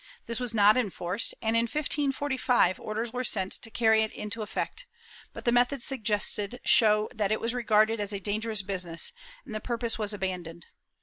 This 0.25 0.39
was 0.39 0.51
not 0.55 0.77
enforced 0.77 1.35
and, 1.43 1.55
in 1.55 1.65
1545, 1.65 2.79
orders 2.79 3.13
were 3.13 3.23
sent 3.23 3.51
to 3.51 3.69
carry 3.69 4.01
it 4.01 4.11
into 4.11 4.41
effect, 4.41 4.87
but 5.31 5.45
the 5.45 5.51
methods 5.51 5.85
suggested 5.85 6.59
show 6.65 7.07
that 7.13 7.31
it 7.31 7.39
was 7.39 7.53
regarded 7.53 7.99
as 7.99 8.11
a 8.11 8.19
dangerous 8.19 8.63
business, 8.63 9.13
and 9.45 9.53
the 9.53 9.59
purpose 9.59 9.99
was 9.99 10.11
abandoned. 10.11 10.65